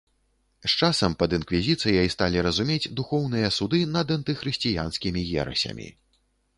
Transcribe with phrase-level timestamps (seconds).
[0.63, 5.87] З часам пад інквізіцыяй сталі разумець духоўныя суды над антыхрысціянскімі ерасямі.